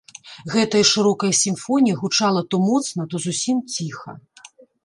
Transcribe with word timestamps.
Гэтая 0.53 0.81
шырокая 0.91 1.29
сімфонія 1.41 1.95
гучала 2.01 2.41
то 2.55 2.63
моцна, 2.69 3.01
то 3.13 3.25
зусім 3.27 3.57
ціха. 3.77 4.19